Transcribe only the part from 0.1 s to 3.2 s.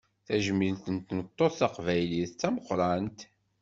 Tajmilt n tmeṭṭut taqbaylit, d tameqqrant.